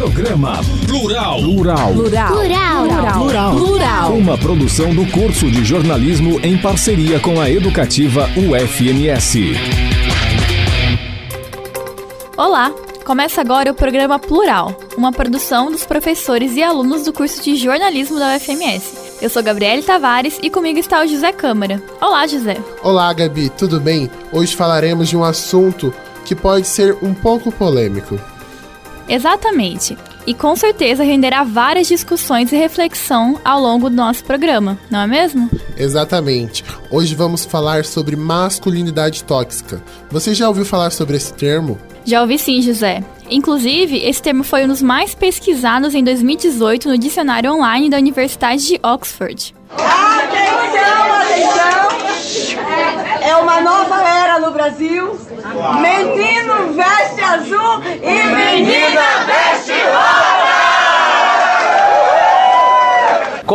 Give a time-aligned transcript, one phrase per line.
[0.00, 1.42] Programa Plural.
[1.42, 1.92] Plural.
[1.92, 2.32] Plural.
[2.32, 2.86] Plural.
[3.18, 3.54] Plural.
[3.54, 4.12] Plural.
[4.14, 9.52] Uma produção do curso de jornalismo em parceria com a educativa UFMS.
[12.34, 12.72] Olá!
[13.04, 18.18] Começa agora o programa Plural, uma produção dos professores e alunos do curso de jornalismo
[18.18, 19.18] da UFMS.
[19.20, 21.82] Eu sou Gabriele Tavares e comigo está o José Câmara.
[22.00, 22.56] Olá, José.
[22.82, 24.10] Olá, Gabi, tudo bem?
[24.32, 25.92] Hoje falaremos de um assunto
[26.24, 28.18] que pode ser um pouco polêmico.
[29.10, 29.98] Exatamente.
[30.26, 35.06] E com certeza renderá várias discussões e reflexão ao longo do nosso programa, não é
[35.06, 35.50] mesmo?
[35.76, 36.64] Exatamente.
[36.90, 39.82] Hoje vamos falar sobre masculinidade tóxica.
[40.10, 41.76] Você já ouviu falar sobre esse termo?
[42.04, 43.02] Já ouvi sim, José.
[43.28, 48.66] Inclusive, esse termo foi um dos mais pesquisados em 2018 no dicionário online da Universidade
[48.66, 49.54] de Oxford.
[49.76, 51.90] Atenção, atenção!
[53.22, 55.18] É uma nova era no Brasil.
[55.80, 60.50] Menino veste azul e menina veste rosa!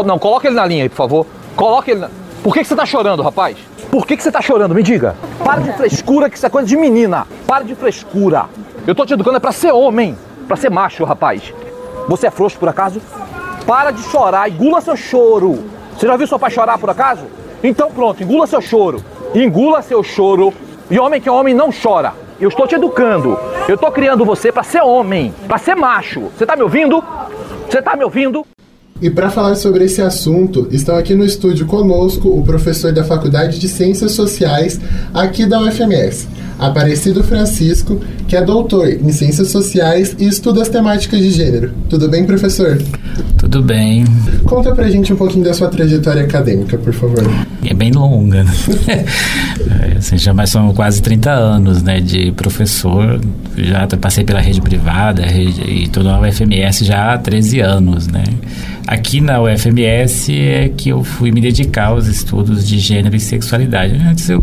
[0.05, 1.25] Não, coloca ele na linha aí, por favor.
[1.55, 2.09] Coloca ele na...
[2.43, 3.57] Por que, que você tá chorando, rapaz?
[3.89, 4.75] Por que, que você tá chorando?
[4.75, 5.15] Me diga.
[5.43, 7.25] Para de frescura, que isso é coisa de menina.
[7.47, 8.45] Para de frescura.
[8.85, 11.53] Eu tô te educando é pra ser homem, pra ser macho, rapaz.
[12.09, 13.01] Você é frouxo por acaso?
[13.65, 15.63] Para de chorar, engula seu choro.
[15.97, 17.25] Você já viu seu pai chorar por acaso?
[17.63, 19.01] Então pronto, engula seu choro.
[19.33, 20.53] Engula seu choro.
[20.89, 22.13] E homem que é homem não chora.
[22.39, 23.39] Eu estou te educando.
[23.67, 26.31] Eu estou criando você para ser homem, para ser macho.
[26.37, 27.03] Você tá me ouvindo?
[27.67, 28.45] Você tá me ouvindo?
[29.01, 33.59] E para falar sobre esse assunto, estão aqui no estúdio conosco o professor da Faculdade
[33.59, 34.79] de Ciências Sociais
[35.13, 41.19] aqui da UFMS, Aparecido Francisco, que é doutor em Ciências Sociais e estuda as temáticas
[41.19, 41.73] de gênero.
[41.89, 42.81] Tudo bem, professor?
[43.37, 44.05] Tudo bem.
[44.45, 47.21] Conta pra gente um pouquinho da sua trajetória acadêmica, por favor.
[47.65, 48.45] É bem longa.
[48.45, 49.05] Né?
[49.97, 53.19] assim, já mais são quase 30 anos né, de professor.
[53.57, 58.07] Já passei pela rede privada rede, e estou na UFMS já há 13 anos.
[58.07, 58.23] Né?
[58.87, 63.95] Aqui na UFMS é que eu fui me dedicar aos estudos de gênero e sexualidade.
[63.95, 64.41] Antes eu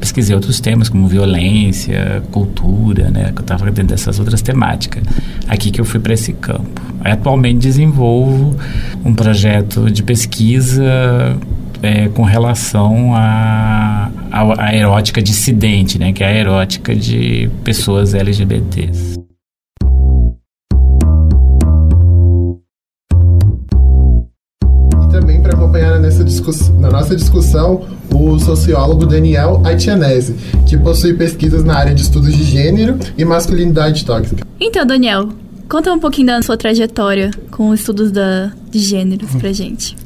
[0.00, 3.32] pesquisei outros temas como violência, cultura, né?
[3.32, 5.02] Que eu estava dentro dessas outras temáticas.
[5.46, 6.80] Aqui que eu fui para esse campo.
[7.04, 8.56] Atualmente desenvolvo
[9.04, 11.36] um projeto de pesquisa
[11.82, 16.14] é, com relação à a, a, a, erótica dissidente, né?
[16.14, 19.25] Que é a erótica de pessoas LGBTs.
[25.20, 26.22] Também para acompanhar nessa
[26.78, 30.34] na nossa discussão o sociólogo Daniel Aitianese,
[30.66, 34.44] que possui pesquisas na área de estudos de gênero e masculinidade tóxica.
[34.60, 35.30] Então, Daniel,
[35.68, 39.96] conta um pouquinho da sua trajetória com estudos da, de gêneros pra gente.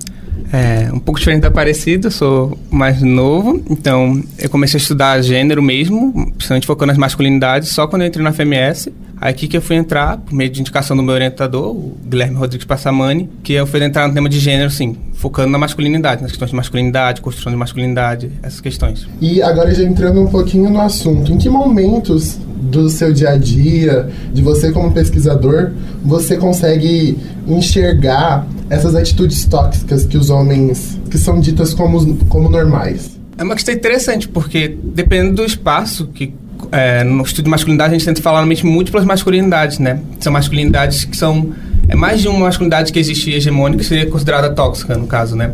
[0.52, 5.22] É, um pouco diferente da Aparecida, eu sou mais novo, então eu comecei a estudar
[5.22, 8.92] gênero mesmo, principalmente focando nas masculinidades, só quando eu entrei na FMS.
[9.20, 12.36] Aí aqui que eu fui entrar, por meio de indicação do meu orientador, o Guilherme
[12.36, 16.30] Rodrigues Passamani, que eu fui entrar no tema de gênero, sim, focando na masculinidade, nas
[16.30, 19.06] questões de masculinidade, construção de masculinidade, essas questões.
[19.20, 23.36] E agora já entrando um pouquinho no assunto, em que momentos do seu dia a
[23.36, 31.18] dia, de você como pesquisador, você consegue enxergar essas atitudes tóxicas que os homens, que
[31.18, 33.20] são ditas como, como normais?
[33.36, 36.32] É uma questão interessante, porque dependendo do espaço que
[36.72, 40.00] é, no estudo de masculinidade a gente tenta falar normalmente múltiplas masculinidades, né?
[40.18, 41.52] São masculinidades que são
[41.88, 45.52] é mais de uma masculinidade que existe hegemônica que seria considerada tóxica no caso, né?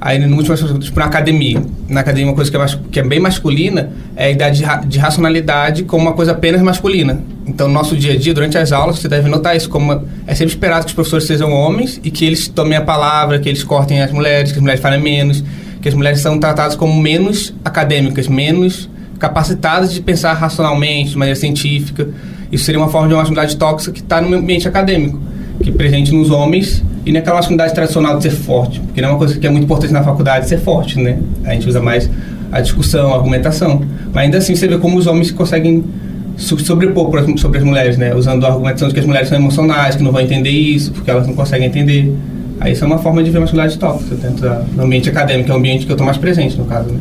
[0.00, 3.02] Aí no último tipo na academia, na academia uma coisa que é, mais, que é
[3.02, 7.22] bem masculina é a ideia de, ra, de racionalidade como uma coisa apenas masculina.
[7.46, 10.04] Então, no nosso dia a dia, durante as aulas, você deve notar isso como uma,
[10.26, 13.48] é sempre esperado que os professores sejam homens e que eles tomem a palavra, que
[13.48, 15.42] eles cortem as mulheres, que as mulheres falem menos,
[15.80, 18.90] que as mulheres são tratadas como menos acadêmicas, menos
[19.24, 22.06] capacitadas de pensar racionalmente, de maneira científica.
[22.52, 25.18] Isso seria uma forma de uma masculinidade tóxica que está no ambiente acadêmico,
[25.62, 29.12] que é presente nos homens e naquela masculinidade tradicional de ser forte, porque não é
[29.12, 31.18] uma coisa que é muito importante na faculdade ser forte, né?
[31.42, 32.10] A gente usa mais
[32.52, 33.82] a discussão, a argumentação.
[34.12, 35.82] Mas ainda assim você vê como os homens conseguem
[36.36, 38.14] sobrepor sobre as mulheres, né?
[38.14, 41.10] Usando a argumentação de que as mulheres são emocionais, que não vão entender isso, porque
[41.10, 42.14] elas não conseguem entender.
[42.60, 45.56] Aí isso é uma forma de ver masculinidade tóxica dentro do ambiente acadêmico, é o
[45.56, 46.98] ambiente que eu estou mais presente, no caso, né?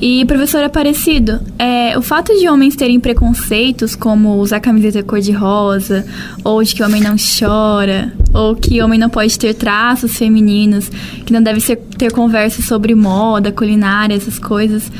[0.00, 6.06] E, professor Aparecido, é, o fato de homens terem preconceitos, como usar camiseta cor-de-rosa,
[6.44, 11.32] ou de que homem não chora, ou que homem não pode ter traços femininos, que
[11.32, 14.90] não deve ser, ter conversas sobre moda, culinária, essas coisas,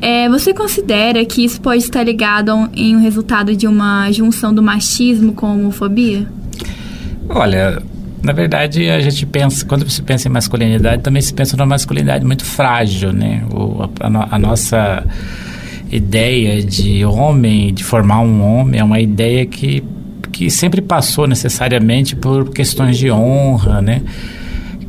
[0.00, 4.52] é, você considera que isso pode estar ligado um, em um resultado de uma junção
[4.52, 6.26] do machismo com a homofobia?
[7.28, 7.82] Olha,
[8.22, 12.24] na verdade, a gente pensa, quando se pensa em masculinidade, também se pensa numa masculinidade
[12.24, 13.44] muito frágil, né?
[13.50, 15.04] O, a, a, nossa
[15.90, 19.84] ideia de homem, de formar um homem, é uma ideia que,
[20.32, 24.02] que sempre passou necessariamente por questões de honra, né?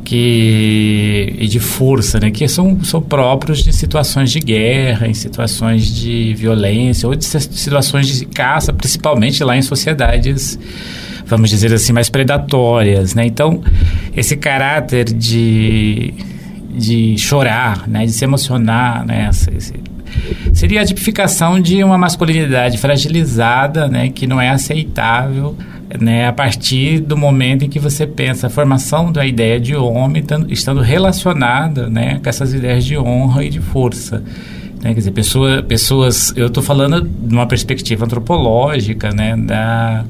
[0.04, 2.32] Que, e de força, né?
[2.32, 8.08] Que são, são próprios de situações de guerra, em situações de violência ou de situações
[8.08, 10.58] de caça, principalmente lá em sociedades,
[11.30, 13.24] vamos dizer assim, mais predatórias, né?
[13.24, 13.62] Então,
[14.14, 16.12] esse caráter de,
[16.74, 18.04] de chorar, né?
[18.04, 19.30] De se emocionar, né?
[19.30, 19.72] Esse,
[20.52, 25.56] seria a tipificação de uma masculinidade fragilizada, né, que não é aceitável,
[25.98, 30.24] né, a partir do momento em que você pensa a formação da ideia de homem
[30.48, 34.22] estando relacionada, né, com essas ideias de honra e de força.
[34.82, 40.04] Né, quer dizer, pessoa, pessoas, eu estou falando de uma perspectiva antropológica, né, da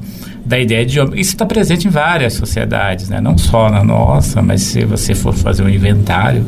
[0.45, 1.19] da ideia de homem.
[1.19, 3.21] Isso está presente em várias sociedades, né?
[3.21, 6.45] não só na nossa, mas se você for fazer um inventário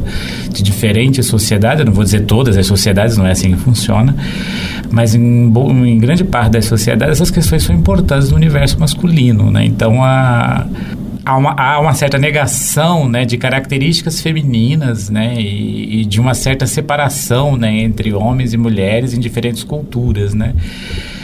[0.50, 4.16] de diferentes sociedades, eu não vou dizer todas as sociedades, não é assim que funciona,
[4.92, 5.52] mas em,
[5.86, 9.52] em grande parte das sociedades essas questões são importantes no universo masculino.
[9.52, 9.66] Né?
[9.66, 10.66] Então, a,
[11.26, 16.34] há uma, há uma certa negação né, de características femininas né, e, e, de uma
[16.34, 20.34] certa separação né, entre homens e mulheres em diferentes culturas.
[20.34, 20.54] Né?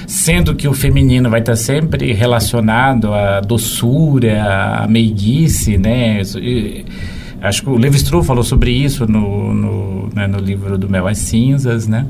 [0.10, 6.20] Sendo que o feminino vai estar sempre relacionado à doçura, à meiguice, né?
[7.40, 11.20] Acho que o Levi falou sobre isso no, no, né, no livro do Mel às
[11.20, 12.08] Cinzas, né?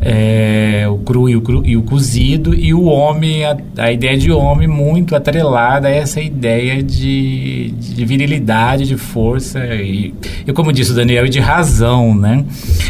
[0.00, 4.16] É, o cru e o, cru e o cozido, e o homem, a, a, ideia
[4.16, 10.14] de homem muito atrelada a essa ideia de, de virilidade, de força, e,
[10.46, 12.44] e como disse o Daniel, de razão, né?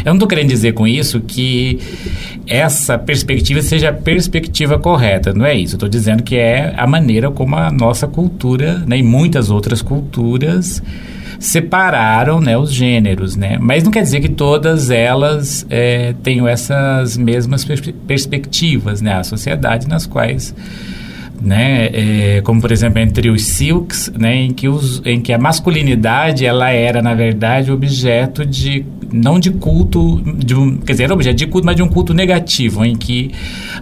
[0.05, 1.79] Eu não estou querendo dizer com isso que
[2.47, 5.75] essa perspectiva seja a perspectiva correta, não é isso.
[5.75, 10.81] Estou dizendo que é a maneira como a nossa cultura, né, e muitas outras culturas,
[11.41, 13.57] separaram né, os gêneros, né?
[13.59, 19.15] Mas não quer dizer que todas elas é, tenham essas mesmas pers perspectivas, né?
[19.15, 20.53] Há sociedades nas quais
[21.41, 25.37] né, é, como por exemplo entre os silks, né, em que os, em que a
[25.37, 31.13] masculinidade ela era na verdade objeto de não de culto, de um, quer dizer, era
[31.13, 33.31] objeto de culto, mas de um culto negativo, em que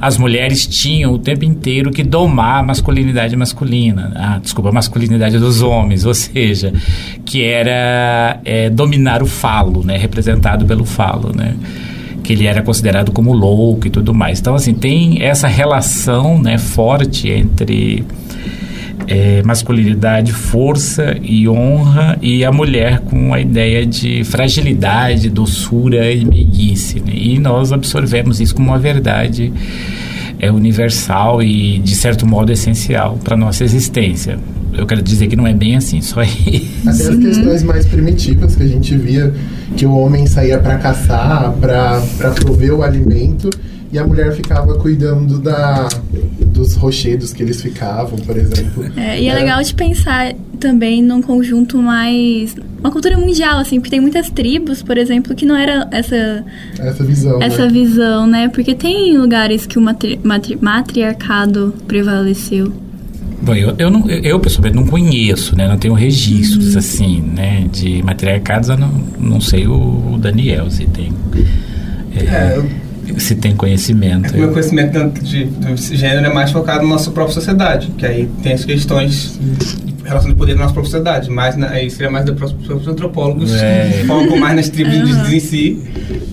[0.02, 5.38] as mulheres tinham o tempo inteiro que domar a masculinidade masculina, ah, desculpa, a masculinidade
[5.38, 6.74] dos homens, ou seja,
[7.26, 11.54] que era é, dominar o falo, né, representado pelo falo, né
[12.30, 14.40] que ele era considerado como louco e tudo mais.
[14.40, 18.04] Então, assim, tem essa relação né, forte entre
[19.08, 26.24] é, masculinidade, força e honra, e a mulher com a ideia de fragilidade, doçura e
[26.24, 27.00] meiguice.
[27.00, 27.14] Né?
[27.16, 29.52] E nós absorvemos isso como uma verdade
[30.38, 34.38] é universal e, de certo modo, essencial para a nossa existência.
[34.72, 36.70] Eu quero dizer que não é bem assim, só aí.
[36.86, 39.34] Até as questões mais primitivas que a gente via,
[39.76, 42.02] que o homem saía para caçar, para
[42.36, 43.50] prover o alimento,
[43.92, 45.88] e a mulher ficava cuidando da,
[46.46, 48.86] dos rochedos que eles ficavam, por exemplo.
[48.96, 52.56] É, e é, é legal de pensar também num conjunto mais.
[52.80, 56.46] Uma cultura mundial, assim, porque tem muitas tribos, por exemplo, que não era essa.
[56.78, 57.42] Essa visão.
[57.42, 57.72] Essa né?
[57.72, 58.50] visão, né?
[58.50, 62.72] Porque tem lugares que o matri, matri, matriarcado prevaleceu.
[63.50, 65.68] Bom, eu, eu, não, eu pessoalmente não conheço, né?
[65.68, 66.78] Não tenho registros, uhum.
[66.78, 67.66] assim, né?
[67.72, 71.12] De matriarcados, eu não, não sei o, Daniel se tem.
[72.16, 72.58] É, é,
[73.08, 74.36] eu se tem conhecimento.
[74.36, 78.06] É o meu conhecimento de, de gênero é mais focado na nossa própria sociedade, que
[78.06, 79.40] aí tem as questões
[80.10, 83.54] relação de poder na nossa própria sociedade, mas na, aí seria mais dos próprios antropólogos
[83.54, 84.00] é.
[84.02, 85.32] que focam mais nas tribos uhum.
[85.32, 85.84] em si,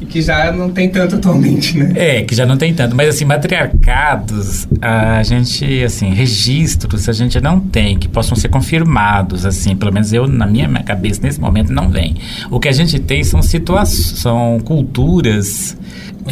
[0.09, 1.93] que já não tem tanto atualmente, né?
[1.95, 7.41] É, que já não tem tanto, mas assim, matriarcados, a gente, assim, registros a gente
[7.41, 11.73] não tem, que possam ser confirmados, assim, pelo menos eu, na minha cabeça, nesse momento,
[11.73, 12.17] não vem.
[12.51, 15.77] O que a gente tem são situações, são culturas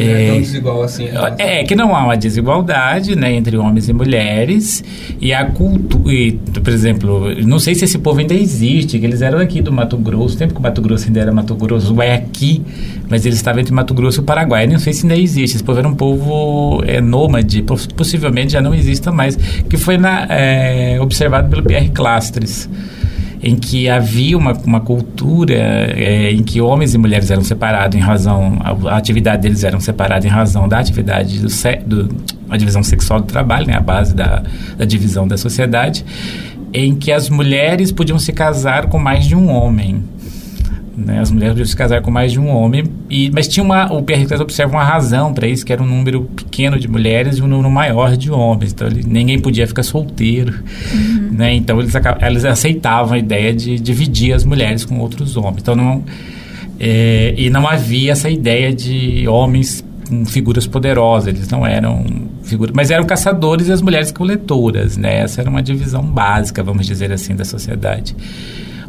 [0.03, 1.05] é, é tão desigual assim.
[1.05, 1.35] Né?
[1.37, 4.83] É, que não há uma desigualdade né, entre homens e mulheres.
[5.19, 6.13] E a cultura.
[6.63, 9.97] Por exemplo, não sei se esse povo ainda existe, que eles eram aqui do Mato
[9.97, 12.63] Grosso, tempo que o Mato Grosso ainda era Mato Grosso, é aqui,
[13.09, 14.67] mas eles estavam entre Mato Grosso e o Paraguai.
[14.67, 15.55] Não sei se ainda existe.
[15.55, 17.63] Esse povo era um povo é, nômade,
[17.95, 22.69] possivelmente já não exista mais, que foi na, é, observado pelo Pierre Clastres
[23.41, 28.01] em que havia uma, uma cultura é, em que homens e mulheres eram separados em
[28.01, 31.47] razão, a, atividade deles eram separadas em razão da atividade do,
[31.85, 32.15] do
[32.49, 34.43] a divisão sexual do trabalho, né, a base da,
[34.77, 36.05] da divisão da sociedade,
[36.73, 40.03] em que as mulheres podiam se casar com mais de um homem.
[40.97, 41.19] Né?
[41.19, 44.03] As mulheres podiam se casar com mais de um homem, e, mas tinha uma, o
[44.03, 47.47] Clas observa uma razão para isso, que era um número pequeno de mulheres e um
[47.47, 48.71] número maior de homens.
[48.71, 50.53] Então ele, ninguém podia ficar solteiro.
[50.93, 51.14] Uhum.
[51.31, 51.55] Né?
[51.55, 55.61] Então eles, eles aceitavam a ideia de dividir as mulheres com outros homens.
[55.61, 56.03] Então não,
[56.79, 62.05] é, e não havia essa ideia de homens com figuras poderosas, eles não eram
[62.43, 65.19] figuras, mas eram caçadores e as mulheres coletoras, né?
[65.21, 68.15] Essa era uma divisão básica, vamos dizer assim, da sociedade.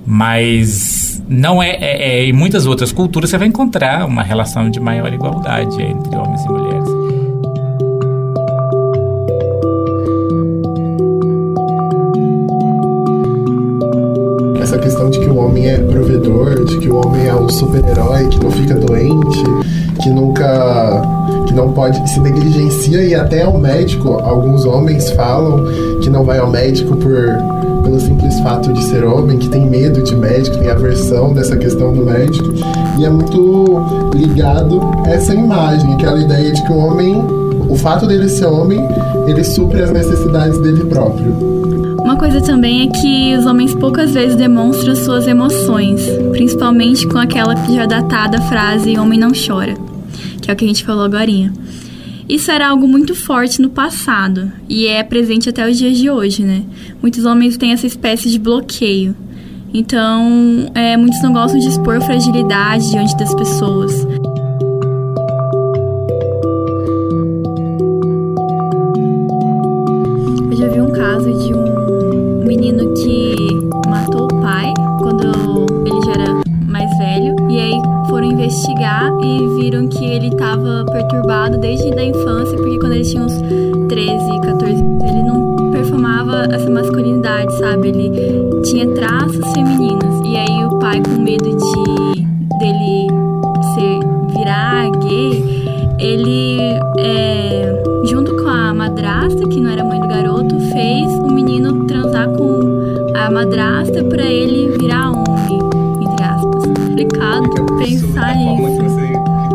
[0.05, 4.79] Mas não é, é, é em muitas outras culturas você vai encontrar uma relação de
[4.79, 7.06] maior igualdade entre homens e mulheres.
[14.77, 18.29] Essa questão de que o homem é provedor, de que o homem é o super-herói
[18.29, 19.43] que não fica doente,
[20.03, 21.01] que nunca
[21.47, 25.65] que não pode se negligencia e até ao médico alguns homens falam
[26.03, 27.17] que não vai ao médico por
[27.85, 31.95] pelo simples fato de ser homem que tem medo de médico tem aversão dessa questão
[31.95, 32.53] do médico
[32.99, 37.25] e é muito ligado a essa imagem aquela ideia de que o homem
[37.67, 38.87] o fato dele ser homem
[39.27, 41.56] ele supre as necessidades dele próprio
[42.07, 47.55] uma coisa também é que os homens poucas vezes demonstram suas emoções, principalmente com aquela
[47.57, 49.75] já datada frase homem não chora
[50.47, 51.27] que é o que a gente falou agora.
[52.29, 56.45] Isso era algo muito forte no passado e é presente até os dias de hoje,
[56.45, 56.63] né?
[57.03, 59.17] Muitos homens têm essa espécie de bloqueio.
[59.75, 64.07] Então, é, muitos não gostam de expor fragilidade diante das pessoas.
[95.99, 96.59] Ele
[96.99, 102.29] é, junto com a madrasta, que não era mãe do garoto, fez o menino transar
[102.31, 102.61] com
[103.15, 105.59] a madrasta para ele virar homem,
[106.01, 106.65] entre aspas.
[106.65, 108.87] Complicado pensar nisso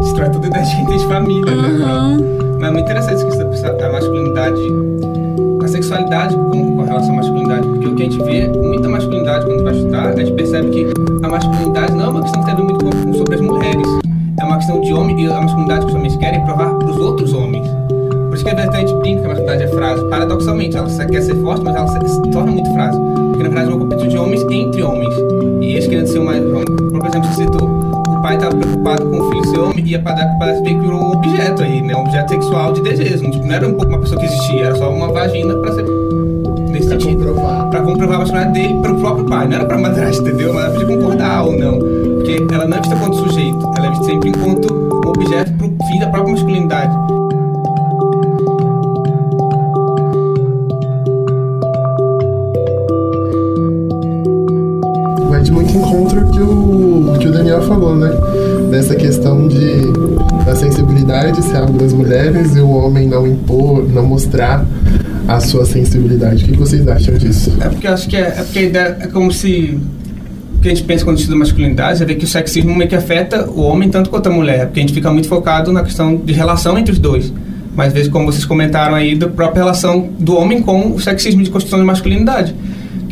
[0.01, 2.17] destrói toda a ideia de quem tem de família, uhum.
[2.17, 2.41] né?
[2.59, 4.61] Mas é muito interessante isso que a masculinidade,
[5.63, 9.45] a sexualidade com, com relação à masculinidade, porque o que a gente vê, muita masculinidade
[9.45, 10.87] quando vai estudar, a gente percebe que
[11.23, 11.90] a masculinidade
[14.71, 17.67] questão de homem, e a masculinidade que os homens querem provar para os outros homens.
[17.89, 20.09] Por isso que a gente brinca que a masculinidade é frase.
[20.09, 22.97] Paradoxalmente, ela quer ser forte, mas ela se torna muito frase.
[22.97, 25.13] Porque na verdade é uma competição de homens entre homens.
[25.61, 26.65] E eles querendo ser o mais homem.
[26.65, 27.81] Por exemplo, você citou
[28.21, 31.01] pai estava preocupado com o filho ser homem e ia para parece bem que virou
[31.01, 31.95] um objeto aí, né?
[31.95, 33.31] Um objeto sexual de desejo.
[33.31, 35.85] Tipo, não era um pouco uma pessoa que existia, era só uma vagina para ser.
[36.69, 37.25] Nesse pra sentido.
[37.25, 37.69] Comprovar.
[37.69, 39.47] Pra comprovar a masculinidade dele para o próprio pai.
[39.47, 40.53] Não era para madrasta, entendeu?
[40.53, 42.00] Mas ela podia concordar ou não.
[42.37, 45.67] Porque ela não é vista quanto sujeito, ela é vista sempre enquanto um objeto para
[45.67, 46.95] o fim da própria masculinidade.
[55.29, 58.09] Vai de muito encontro que o que o Daniel falou, né?
[58.69, 59.91] Dessa questão de
[60.45, 64.65] da sensibilidade ser algo das mulheres e o homem não impor, não mostrar
[65.27, 66.45] a sua sensibilidade.
[66.45, 67.55] O que vocês acham disso?
[67.61, 69.79] É porque eu acho que é, é porque a ideia é como se
[70.61, 73.49] que a gente pensa quando estuda masculinidade é ver que o sexismo meio que afeta
[73.49, 76.33] o homem tanto quanto a mulher, porque a gente fica muito focado na questão de
[76.33, 77.33] relação entre os dois.
[77.75, 81.41] Mas às vezes, como vocês comentaram aí, da própria relação do homem com o sexismo
[81.41, 82.53] de construção de masculinidade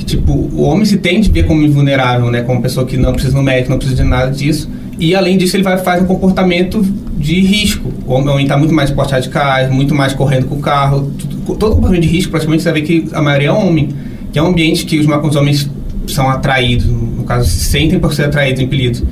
[0.09, 2.41] tipo, o homem se tem de ver como invulnerável, né?
[2.41, 4.69] Como pessoa que não precisa no médico, não precisa de nada disso.
[4.97, 6.81] E além disso, ele vai fazer um comportamento
[7.17, 7.93] de risco.
[8.05, 11.11] O homem está muito mais esporte radicais, muito mais correndo com o carro.
[11.17, 13.89] Tudo, todo comportamento de risco, praticamente, você vai ver que a maioria é homem.
[14.31, 15.69] Que é um ambiente que os, os homens
[16.07, 16.87] são atraídos,
[17.29, 19.03] caso, se sentem por ser atraídos, impelidos.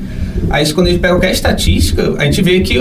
[0.50, 2.77] Aí, quando a gente pega qualquer estatística, a gente vê que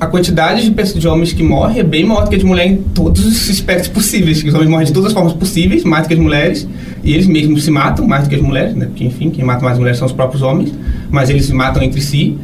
[0.00, 2.66] a quantidade de, pessoas, de homens que morrem é bem maior do que de mulher
[2.66, 4.42] em todos os aspectos possíveis.
[4.42, 6.68] Os homens morrem de todas as formas possíveis, mais do que as mulheres.
[7.04, 8.86] E eles mesmos se matam mais do que as mulheres, né?
[8.86, 10.72] Porque, enfim, quem mata mais as mulheres são os próprios homens.
[11.08, 12.36] Mas eles se matam entre si.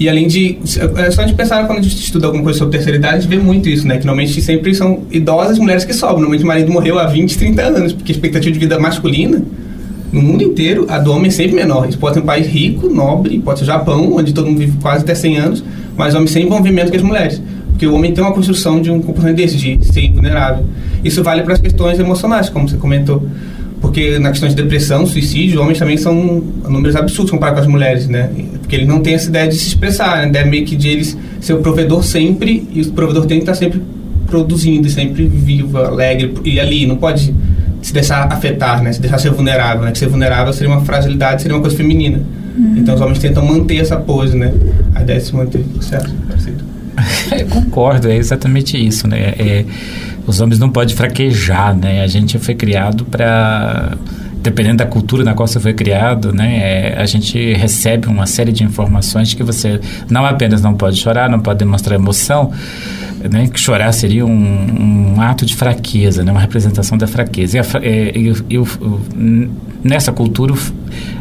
[0.00, 0.58] E além de.
[0.96, 3.20] É só a gente pensar quando a gente estuda alguma coisa sobre terceira idade, a
[3.20, 3.98] gente vê muito isso, né?
[3.98, 6.18] Que normalmente sempre são idosas mulheres que sobram.
[6.18, 9.44] Normalmente o marido morreu há 20, 30 anos, porque a expectativa de vida masculina
[10.16, 11.86] no mundo inteiro, a do homem é sempre menor.
[11.86, 14.78] Isso pode ser um país rico, nobre, pode ser o Japão, onde todo mundo vive
[14.80, 17.42] quase até 100 anos, mas homens sem envolvimento que as mulheres.
[17.68, 20.64] Porque o homem tem uma construção de um comportamento desse, de ser vulnerável.
[21.04, 23.28] Isso vale para as questões emocionais, como você comentou.
[23.78, 28.08] Porque na questão de depressão, suicídio, homens também são números absurdos comparados com as mulheres,
[28.08, 28.30] né?
[28.62, 30.28] Porque eles não têm essa ideia de se expressar, né?
[30.28, 33.54] Ideia meio que de eles ser o provedor sempre, e o provedor tem que estar
[33.54, 33.82] sempre
[34.26, 37.34] produzindo, sempre vivo, alegre, e ali, não pode
[37.86, 38.92] se deixar afetar, né?
[38.92, 39.92] Se deixar ser vulnerável, né?
[39.92, 42.20] Que ser vulnerável seria uma fragilidade, seria uma coisa feminina.
[42.58, 42.78] Uhum.
[42.78, 44.52] Então os homens tentam manter essa pose, né?
[44.92, 46.12] A ideia de se manter, certo?
[47.30, 49.34] Eu concordo, é exatamente isso, né?
[49.38, 49.64] É,
[50.26, 52.02] os homens não podem fraquejar, né?
[52.02, 53.92] A gente foi criado para
[54.42, 58.52] dependendo da cultura na qual você foi criado, né, é, a gente recebe uma série
[58.52, 62.52] de informações que você não apenas não pode chorar, não pode demonstrar emoção,
[63.30, 67.56] né, que chorar seria um, um, ato de fraqueza, né, uma representação da fraqueza.
[67.56, 69.50] E, a, é, e, e, e,
[69.82, 70.54] nessa cultura,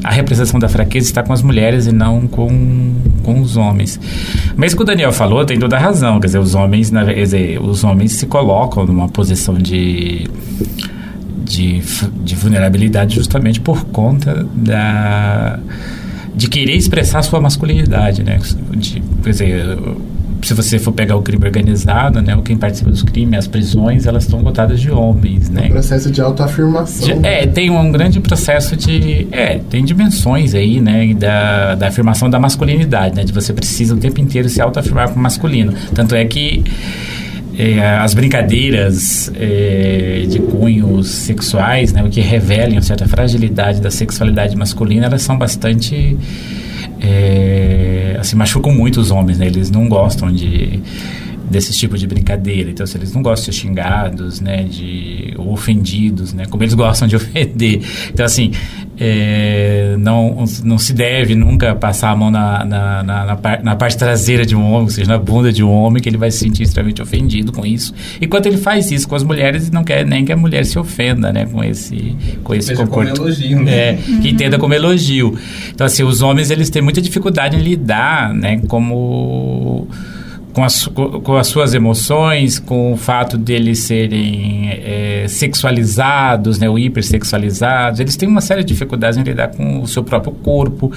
[0.03, 3.99] a representação da fraqueza está com as mulheres e não com, com os homens.
[4.55, 6.19] Mas o que o Daniel falou tem toda a razão.
[6.19, 10.29] Quer dizer, os homens, na, dizer, os homens se colocam numa posição de
[11.45, 11.79] de,
[12.23, 15.59] de vulnerabilidade justamente por conta da
[16.35, 18.39] de querer expressar sua masculinidade, né?
[18.75, 19.77] De, quer dizer,
[20.45, 24.23] se você for pegar o crime organizado, né, quem participa dos crimes, as prisões, elas
[24.23, 25.65] estão lotadas de homens, né?
[25.65, 27.19] Um processo de autoafirmação.
[27.19, 32.29] De, é, tem um grande processo de, é, tem dimensões aí, né, da, da afirmação
[32.29, 35.73] da masculinidade, né, de você precisa o tempo inteiro se autoafirmar como masculino.
[35.93, 36.63] Tanto é que
[37.57, 43.89] é, as brincadeiras é, de cunhos sexuais, né, o que revelam uma certa fragilidade da
[43.89, 46.17] sexualidade masculina, elas são bastante
[47.01, 49.47] é, assim machucam muito os homens, né?
[49.47, 50.79] Eles não gostam de
[51.49, 52.69] desse tipo de brincadeira.
[52.69, 56.73] Então, se eles não gostam de ser xingados, né, de ou ofendidos, né, como eles
[56.75, 57.81] gostam de ofender.
[58.11, 58.51] Então, assim,
[58.97, 63.75] é, não, não se deve nunca passar a mão na, na, na, na, par, na
[63.75, 66.31] parte traseira de um homem, ou seja, na bunda de um homem, que ele vai
[66.31, 67.93] se sentir extremamente ofendido com isso.
[68.19, 70.79] E quando ele faz isso com as mulheres, não quer nem que a mulher se
[70.79, 73.17] ofenda, né, com esse, com esse comportamento.
[73.17, 73.75] Como elogio, né?
[73.75, 75.37] É, que entenda como elogio.
[75.73, 79.87] Então, assim, os homens, eles têm muita dificuldade em lidar, né, como
[80.55, 86.79] com as, com as suas emoções, com o fato deles serem é, sexualizados, né, ou
[86.79, 90.93] hipersexualizados, eles têm uma série de dificuldades em lidar com o seu próprio corpo.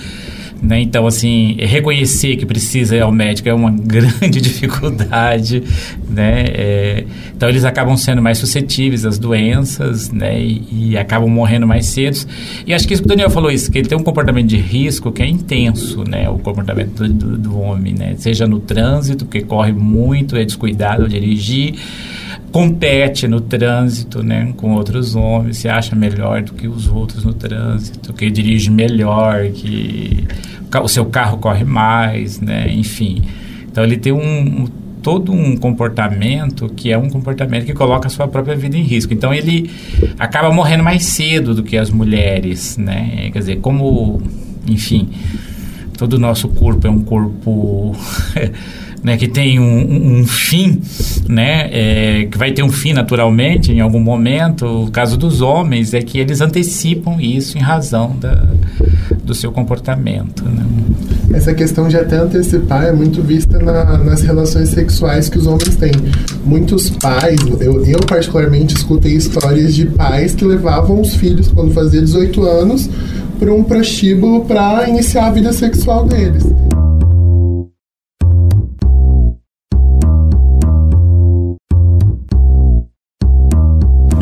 [0.60, 0.80] Né?
[0.80, 5.62] Então, assim, reconhecer que precisa ir ao médico é uma grande dificuldade,
[6.08, 6.44] né?
[6.48, 7.04] É,
[7.36, 10.40] então, eles acabam sendo mais suscetíveis às doenças, né?
[10.40, 12.18] E, e, acabam morrendo mais cedo.
[12.66, 14.56] E acho que isso que o Daniel falou, isso, que ele tem um comportamento de
[14.56, 16.28] risco que é intenso, né?
[16.28, 18.14] O comportamento do, do, do homem, né?
[18.18, 21.76] Seja no trânsito, que corre muito, é descuidado ao dirigir,
[22.50, 27.32] compete no trânsito, né, com outros homens, se acha melhor do que os outros no
[27.32, 30.26] trânsito, que dirige melhor, que
[30.82, 33.22] o seu carro corre mais, né, enfim.
[33.70, 34.66] Então ele tem um,
[35.02, 39.12] todo um comportamento que é um comportamento que coloca a sua própria vida em risco.
[39.12, 39.70] Então ele
[40.18, 43.30] acaba morrendo mais cedo do que as mulheres, né?
[43.32, 44.20] Quer dizer, como,
[44.66, 45.08] enfim,
[45.96, 47.94] todo o nosso corpo é um corpo
[49.02, 50.80] né, que tem um, um fim,
[51.28, 54.66] né, é, que vai ter um fim naturalmente em algum momento.
[54.66, 58.46] O caso dos homens é que eles antecipam isso em razão da,
[59.22, 60.44] do seu comportamento.
[60.44, 60.64] Né?
[61.32, 65.76] Essa questão de até antecipar é muito vista na, nas relações sexuais que os homens
[65.76, 65.92] têm.
[66.44, 72.00] Muitos pais, eu, eu particularmente escutei histórias de pais que levavam os filhos quando fazia
[72.00, 72.88] 18 anos
[73.38, 76.44] para um prostíbulo para iniciar a vida sexual deles.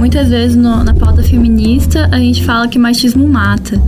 [0.06, 3.82] Muitas vezes no, na pauta feminista a gente fala que machismo mata.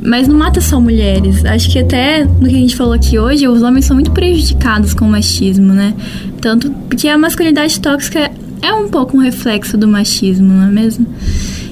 [0.00, 1.44] Mas não mata só mulheres.
[1.44, 4.94] Acho que até no que a gente falou aqui hoje, os homens são muito prejudicados
[4.94, 5.92] com o machismo, né?
[6.40, 8.30] Tanto porque a masculinidade tóxica
[8.62, 11.04] é um pouco um reflexo do machismo, não é mesmo?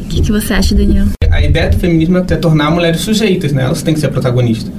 [0.03, 1.07] O que, que você acha, Daniel?
[1.31, 3.63] A ideia do feminismo é tornar mulheres sujeitas, né?
[3.63, 4.73] Elas têm que ser protagonistas.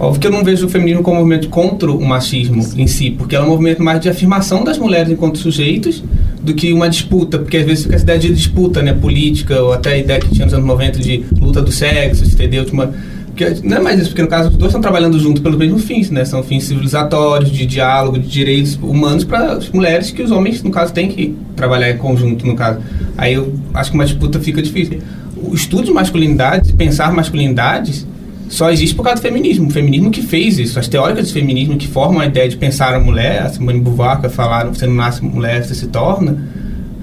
[0.00, 3.10] Óbvio que eu não vejo o feminismo como um movimento contra o machismo em si,
[3.10, 6.02] porque é um movimento mais de afirmação das mulheres enquanto sujeitos
[6.42, 9.74] do que uma disputa, porque às vezes fica essa ideia de disputa, né, política, ou
[9.74, 12.64] até a ideia que tinha nos anos 90 de luta dos sexos, entendeu?
[12.72, 12.94] Uma,
[13.26, 15.84] porque não é mais isso, porque no caso os dois estão trabalhando junto pelos mesmos
[15.84, 16.24] fins, né?
[16.24, 20.70] São fins civilizatórios, de diálogo, de direitos humanos para as mulheres que os homens, no
[20.70, 22.80] caso, têm que trabalhar em conjunto, no caso.
[23.18, 24.98] Aí eu acho que uma disputa fica difícil.
[25.36, 28.06] O estudo de masculinidades, pensar masculinidades,
[28.50, 29.68] só existe por causa do feminismo.
[29.68, 30.76] O feminismo que fez isso.
[30.76, 34.20] As teóricas do feminismo que formam a ideia de pensar a mulher, a Simone Beauvoir
[34.28, 36.36] falaram, você não nasce mulher, você se torna,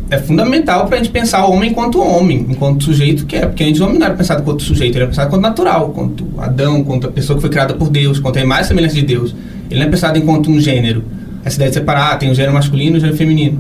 [0.09, 3.45] é fundamental para a gente pensar o homem enquanto homem, enquanto sujeito que é.
[3.45, 6.79] Porque a gente não era pensado enquanto sujeito, ele era pensado enquanto natural, enquanto Adão,
[6.79, 9.33] enquanto a pessoa que foi criada por Deus, enquanto a imagem e semelhança de Deus.
[9.71, 11.03] Ele não é pensado enquanto um gênero.
[11.45, 13.59] Essa ideia de separar, ah, tem o gênero masculino e o gênero feminino.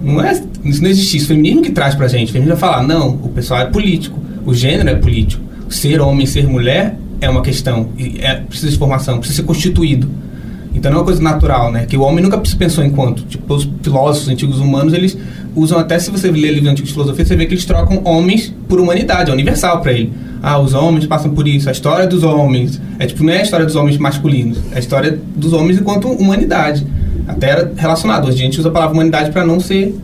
[0.00, 0.32] Não é,
[0.64, 1.16] isso não existe.
[1.16, 2.28] Isso o feminismo que traz para a gente.
[2.28, 5.42] O feminismo vai falar, não, o pessoal é político, o gênero é político.
[5.68, 10.08] Ser homem, ser mulher é uma questão, é, precisa de formação, precisa ser constituído.
[10.74, 11.86] Então não é uma coisa natural, né?
[11.86, 13.22] Que o homem nunca se pensou enquanto.
[13.22, 15.16] Tipo, os filósofos antigos humanos, eles
[15.54, 18.54] usam até, se você ler livros antigos de filosofia, você vê que eles trocam homens
[18.68, 20.12] por humanidade, é universal para ele.
[20.42, 22.80] Ah, os homens passam por isso, a história dos homens.
[22.98, 26.08] É tipo, não é a história dos homens masculinos, é a história dos homens enquanto
[26.08, 26.86] humanidade.
[27.26, 28.28] Até era relacionado.
[28.28, 29.98] Hoje a gente usa a palavra humanidade para não ser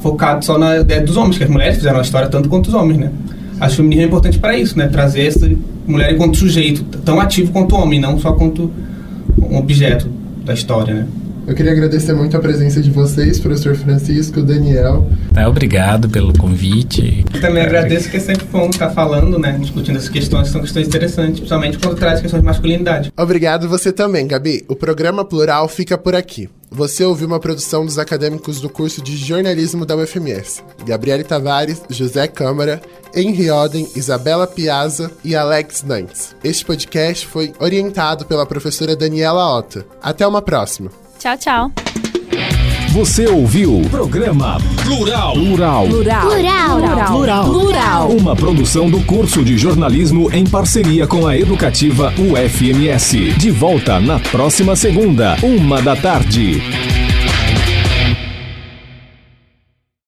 [0.00, 2.74] focado só na ideia dos homens, que as mulheres fizeram a história tanto quanto os
[2.74, 3.10] homens, né?
[3.60, 4.88] Acho que o feminismo é importante para isso, né?
[4.88, 5.50] Trazer essa
[5.86, 8.70] mulher enquanto sujeito, tão ativo quanto homem, não só quanto
[9.38, 10.08] um objeto
[10.44, 11.06] da história, né?
[11.46, 15.06] Eu queria agradecer muito a presença de vocês, professor Francisco, Daniel.
[15.30, 17.22] Tá, obrigado pelo convite.
[17.34, 20.88] Eu também agradeço que é sempre bom estar falando, né, discutindo essas questões, são questões
[20.88, 23.12] interessantes, principalmente quando traz questões de masculinidade.
[23.14, 24.64] Obrigado você também, Gabi.
[24.68, 26.48] O programa Plural fica por aqui.
[26.74, 30.60] Você ouviu uma produção dos acadêmicos do curso de jornalismo da UFMS.
[30.84, 32.82] Gabriele Tavares, José Câmara,
[33.14, 36.34] Henry Oden, Isabela Piazza e Alex Nantes.
[36.42, 39.86] Este podcast foi orientado pela professora Daniela Ota.
[40.02, 40.90] Até uma próxima.
[41.20, 41.72] Tchau, tchau.
[42.94, 45.32] Você ouviu Programa Plural.
[45.32, 45.88] Plural.
[45.88, 46.28] Plural.
[46.28, 47.10] Plural.
[47.10, 47.50] Plural.
[47.50, 48.08] Plural.
[48.10, 53.32] Uma produção do curso de jornalismo em parceria com a educativa UFMS.
[53.36, 57.03] De volta na próxima segunda, uma da tarde.